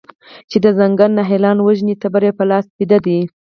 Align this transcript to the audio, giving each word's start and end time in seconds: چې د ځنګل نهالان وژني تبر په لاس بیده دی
چې 0.49 0.57
د 0.63 0.65
ځنګل 0.77 1.11
نهالان 1.17 1.57
وژني 1.61 1.95
تبر 2.01 2.23
په 2.37 2.43
لاس 2.49 2.65
بیده 2.77 2.97
دی 3.05 3.19